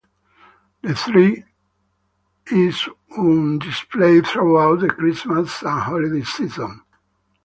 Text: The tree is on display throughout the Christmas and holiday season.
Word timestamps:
The 0.81 0.95
tree 0.95 1.43
is 2.51 2.89
on 3.15 3.59
display 3.59 4.21
throughout 4.21 4.79
the 4.79 4.87
Christmas 4.87 5.61
and 5.61 5.79
holiday 5.79 6.23
season. 6.23 6.81